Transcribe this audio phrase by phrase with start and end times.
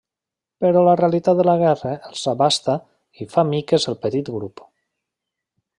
[0.63, 2.79] Però la realitat de la guerra els abasta
[3.25, 4.65] i fa miques el petit grup.